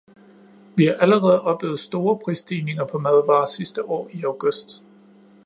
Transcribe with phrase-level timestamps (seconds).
[0.77, 4.83] Vi har allerede oplevet store prisstigninger på madvarer sidste år i august.